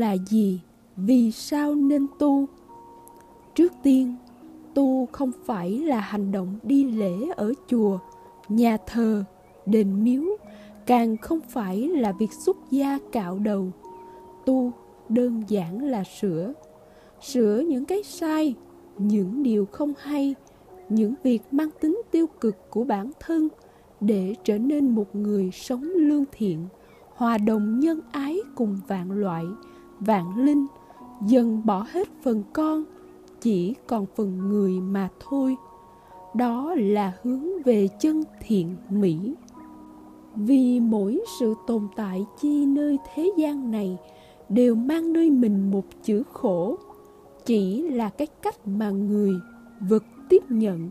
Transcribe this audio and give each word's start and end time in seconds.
là 0.00 0.12
gì? 0.12 0.60
Vì 0.96 1.30
sao 1.30 1.74
nên 1.74 2.06
tu? 2.18 2.46
Trước 3.54 3.72
tiên, 3.82 4.16
tu 4.74 5.06
không 5.12 5.32
phải 5.44 5.70
là 5.78 6.00
hành 6.00 6.32
động 6.32 6.58
đi 6.62 6.84
lễ 6.84 7.14
ở 7.36 7.52
chùa, 7.68 7.98
nhà 8.48 8.76
thờ, 8.86 9.24
đền 9.66 10.04
miếu, 10.04 10.22
càng 10.86 11.16
không 11.16 11.40
phải 11.48 11.88
là 11.88 12.12
việc 12.12 12.32
xuất 12.32 12.56
gia 12.70 12.98
cạo 13.12 13.38
đầu. 13.38 13.72
Tu 14.46 14.72
đơn 15.08 15.42
giản 15.48 15.84
là 15.84 16.04
sửa. 16.20 16.52
Sửa 17.20 17.62
những 17.68 17.84
cái 17.84 18.02
sai, 18.02 18.54
những 18.98 19.42
điều 19.42 19.66
không 19.66 19.92
hay, 19.98 20.34
những 20.88 21.14
việc 21.22 21.42
mang 21.50 21.70
tính 21.80 22.02
tiêu 22.10 22.26
cực 22.40 22.70
của 22.70 22.84
bản 22.84 23.10
thân 23.20 23.48
để 24.00 24.34
trở 24.44 24.58
nên 24.58 24.94
một 24.94 25.14
người 25.14 25.50
sống 25.52 25.82
lương 25.82 26.24
thiện, 26.32 26.66
hòa 27.14 27.38
đồng 27.38 27.80
nhân 27.80 28.00
ái 28.12 28.38
cùng 28.54 28.78
vạn 28.88 29.12
loại 29.12 29.44
vạn 30.00 30.36
linh, 30.36 30.66
dần 31.26 31.62
bỏ 31.64 31.86
hết 31.90 32.08
phần 32.22 32.42
con, 32.52 32.84
chỉ 33.40 33.74
còn 33.86 34.06
phần 34.16 34.48
người 34.48 34.80
mà 34.80 35.08
thôi. 35.20 35.56
Đó 36.34 36.74
là 36.78 37.12
hướng 37.22 37.62
về 37.62 37.88
chân 38.00 38.22
thiện 38.40 38.76
mỹ. 38.90 39.34
Vì 40.34 40.80
mỗi 40.80 41.20
sự 41.40 41.54
tồn 41.66 41.88
tại 41.96 42.26
chi 42.40 42.66
nơi 42.66 42.98
thế 43.14 43.30
gian 43.36 43.70
này 43.70 43.98
đều 44.48 44.74
mang 44.74 45.12
nơi 45.12 45.30
mình 45.30 45.70
một 45.70 45.84
chữ 46.02 46.22
khổ, 46.32 46.76
chỉ 47.46 47.82
là 47.82 48.08
cái 48.08 48.26
cách 48.42 48.68
mà 48.68 48.90
người 48.90 49.32
vực 49.80 50.04
tiếp 50.28 50.42
nhận 50.48 50.90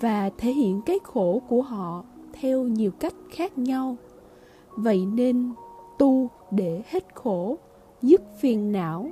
và 0.00 0.30
thể 0.38 0.52
hiện 0.52 0.80
cái 0.86 0.98
khổ 1.02 1.42
của 1.48 1.62
họ 1.62 2.04
theo 2.32 2.62
nhiều 2.62 2.90
cách 2.90 3.14
khác 3.30 3.58
nhau. 3.58 3.96
Vậy 4.76 5.06
nên 5.06 5.52
tu 5.98 6.28
để 6.50 6.82
hết 6.86 7.14
khổ 7.14 7.56
dứt 8.02 8.22
phiền 8.38 8.72
não, 8.72 9.10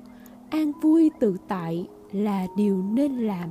an 0.50 0.72
vui 0.82 1.10
tự 1.20 1.36
tại 1.48 1.88
là 2.12 2.46
điều 2.56 2.82
nên 2.82 3.12
làm. 3.12 3.48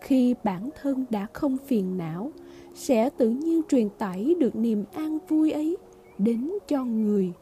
Khi 0.00 0.34
bản 0.44 0.70
thân 0.82 1.04
đã 1.10 1.26
không 1.32 1.56
phiền 1.66 1.98
não, 1.98 2.32
sẽ 2.74 3.10
tự 3.10 3.28
nhiên 3.28 3.62
truyền 3.68 3.88
tải 3.98 4.34
được 4.40 4.56
niềm 4.56 4.84
an 4.92 5.18
vui 5.28 5.52
ấy 5.52 5.76
đến 6.18 6.52
cho 6.68 6.84
người 6.84 7.32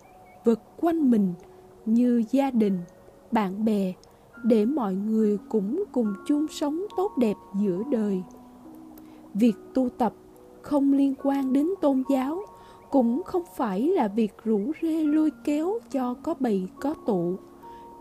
vật 0.45 0.61
quanh 0.81 1.11
mình 1.11 1.35
như 1.87 2.25
gia 2.31 2.51
đình, 2.51 2.79
bạn 3.33 3.65
bè, 3.65 3.93
để 4.45 4.65
mọi 4.65 4.95
người 4.95 5.39
cũng 5.49 5.85
cùng 5.93 6.15
chung 6.27 6.47
sống 6.51 6.87
tốt 6.97 7.13
đẹp 7.17 7.37
giữa 7.61 7.83
đời. 7.91 8.23
Việc 9.35 9.55
tu 9.75 9.89
tập 9.89 10.13
không 10.63 10.93
liên 10.93 11.15
quan 11.23 11.53
đến 11.53 11.69
tôn 11.81 12.03
giáo 12.11 12.43
cũng 12.93 13.23
không 13.23 13.43
phải 13.57 13.81
là 13.81 14.09
việc 14.09 14.33
rủ 14.45 14.73
rê 14.83 15.05
lôi 15.05 15.31
kéo 15.45 15.79
cho 15.91 16.15
có 16.15 16.35
bầy, 16.41 16.69
có 16.81 16.95
tụ. 17.07 17.37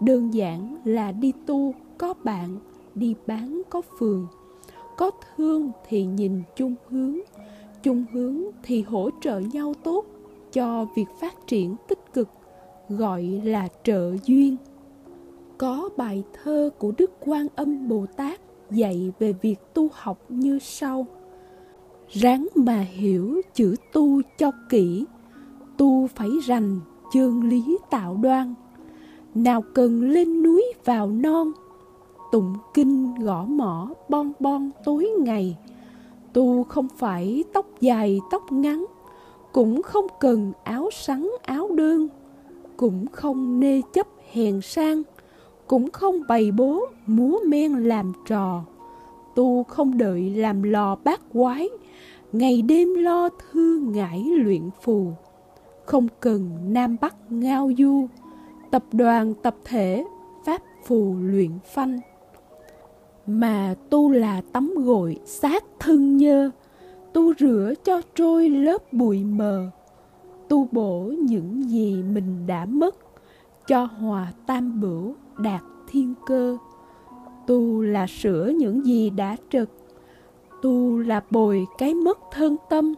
Đơn 0.02 0.34
giản 0.34 0.78
là 0.86 1.12
đi 1.12 1.34
tu, 1.46 1.74
có 1.98 2.14
bạn, 2.24 2.58
đi 2.96 3.16
bán, 3.28 3.62
có 3.70 3.82
phường. 4.00 4.28
Có 4.98 5.12
thương 5.36 5.72
thì 5.88 6.06
nhìn 6.06 6.42
chung 6.56 6.76
hướng 6.90 7.18
chung 7.84 8.06
hướng 8.12 8.42
thì 8.64 8.82
hỗ 8.82 9.10
trợ 9.22 9.40
nhau 9.40 9.74
tốt 9.84 10.06
cho 10.52 10.86
việc 10.96 11.08
phát 11.22 11.48
triển 11.48 11.76
tích 11.88 12.14
cực, 12.14 12.30
gọi 12.90 13.24
là 13.44 13.68
trợ 13.84 14.12
duyên. 14.26 14.58
Có 15.58 15.90
bài 15.98 16.24
thơ 16.44 16.70
của 16.80 16.92
đức 16.98 17.12
quan 17.20 17.48
âm 17.56 17.88
bồ 17.88 18.06
tát 18.18 18.42
dạy 18.72 19.12
về 19.20 19.34
việc 19.34 19.74
tu 19.74 19.88
học 19.94 20.18
như 20.30 20.60
sau 20.60 21.06
ráng 22.14 22.48
mà 22.56 22.80
hiểu 22.80 23.42
chữ 23.54 23.76
tu 23.94 24.22
cho 24.38 24.52
kỹ. 24.70 25.06
Tu 25.78 26.08
phải 26.08 26.30
rành 26.46 26.80
chương 27.14 27.44
lý 27.44 27.78
tạo 27.90 28.18
đoan. 28.22 28.54
Nào 29.36 29.64
cần 29.74 30.02
lên 30.02 30.44
núi 30.44 30.64
vào 30.86 31.08
non, 31.08 31.52
tụng 32.32 32.56
kinh 32.74 33.16
gõ 33.16 33.46
mỏ 33.46 33.90
bon 34.10 34.32
bon 34.40 34.72
tối 34.84 35.10
ngày. 35.20 35.58
Tu 36.34 36.64
không 36.64 36.88
phải 36.98 37.44
tóc 37.54 37.66
dài, 37.82 38.20
tóc 38.32 38.52
ngắn, 38.52 38.86
cũng 39.52 39.82
không 39.82 40.08
cần 40.20 40.52
áo 40.64 40.90
sắn, 40.92 41.30
áo 41.44 41.70
đơn, 41.76 42.08
cũng 42.78 43.06
không 43.12 43.60
nê 43.60 43.82
chấp 43.94 44.08
hèn 44.32 44.62
sang, 44.62 45.04
cũng 45.68 45.92
không 45.92 46.22
bày 46.28 46.52
bố 46.52 46.86
múa 47.06 47.40
men 47.48 47.74
làm 47.74 48.14
trò 48.28 48.64
tu 49.36 49.64
không 49.64 49.98
đợi 49.98 50.30
làm 50.30 50.64
lò 50.64 50.96
bát 51.04 51.22
quái, 51.34 51.70
ngày 52.32 52.62
đêm 52.62 52.94
lo 52.94 53.30
thư 53.30 53.80
ngải 53.94 54.24
luyện 54.24 54.70
phù. 54.82 55.12
Không 55.86 56.08
cần 56.20 56.50
nam 56.68 56.98
bắc 57.02 57.16
ngao 57.32 57.72
du, 57.78 58.08
tập 58.72 58.84
đoàn 58.92 59.34
tập 59.34 59.56
thể, 59.66 60.06
pháp 60.46 60.62
phù 60.86 61.16
luyện 61.22 61.52
phanh. 61.66 62.00
Mà 63.28 63.76
tu 63.90 64.12
là 64.12 64.42
tắm 64.52 64.74
gội 64.78 65.20
sát 65.26 65.64
thân 65.80 66.18
nhơ, 66.18 66.52
tu 67.14 67.34
rửa 67.34 67.74
cho 67.84 68.02
trôi 68.16 68.50
lớp 68.50 68.94
bụi 68.94 69.24
mờ. 69.24 69.70
Tu 70.50 70.68
bổ 70.72 71.14
những 71.20 71.70
gì 71.70 72.04
mình 72.04 72.48
đã 72.48 72.66
mất, 72.66 72.96
cho 73.68 73.84
hòa 73.86 74.34
tam 74.46 74.82
bửu 74.82 75.16
đạt 75.38 75.62
thiên 75.88 76.14
cơ 76.26 76.58
tu 77.52 77.82
là 77.82 78.08
sửa 78.08 78.52
những 78.58 78.86
gì 78.86 79.10
đã 79.10 79.38
trực 79.50 79.70
tu 80.62 81.00
là 81.00 81.22
bồi 81.32 81.66
cái 81.78 81.94
mất 81.94 82.20
thân 82.32 82.56
tâm. 82.70 82.94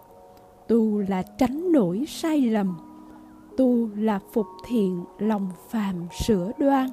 Tu 0.68 1.00
là 1.08 1.24
tránh 1.38 1.72
nổi 1.72 2.06
sai 2.08 2.42
lầm. 2.42 2.78
Tu 3.58 3.90
là 3.96 4.20
phục 4.34 4.46
thiện 4.68 5.04
lòng 5.20 5.50
phàm 5.70 5.96
sửa 6.26 6.52
đoan. 6.58 6.90